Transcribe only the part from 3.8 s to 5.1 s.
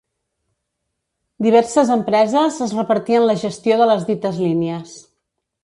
de les dites línies.